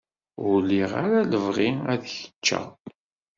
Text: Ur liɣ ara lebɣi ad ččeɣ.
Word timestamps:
Ur 0.47 0.57
liɣ 0.69 0.91
ara 1.03 1.29
lebɣi 1.31 1.69
ad 1.91 2.01
ččeɣ. 2.39 2.67